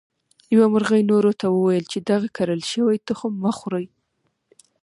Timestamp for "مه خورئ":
3.43-3.85